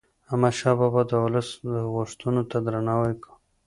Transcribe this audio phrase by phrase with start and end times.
[0.29, 1.49] احمد شاه بابا د ولس
[1.95, 3.37] غوښتنو ته درناوی کاوه.